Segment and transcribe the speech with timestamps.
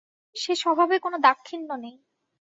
[0.35, 1.95] সে স্বভাবে কোনো দাক্ষিণ্য নেই।